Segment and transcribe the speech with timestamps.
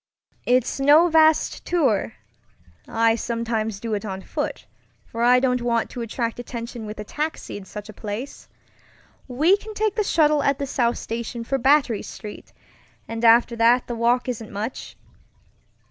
[0.47, 4.65] It's no vast tourŌĆöI sometimes do it on foot,
[5.05, 8.49] for I don't want to attract attention with a taxi in such a place.
[9.27, 12.51] We can take the shuttle at the South Station for Battery Street,
[13.07, 14.97] and after that the walk isn't much."